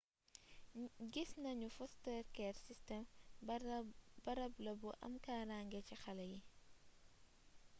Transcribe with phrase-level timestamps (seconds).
[1.13, 3.03] gis nanu ni foster care system
[4.25, 6.43] barab la bu am kaaraange ci xalé yii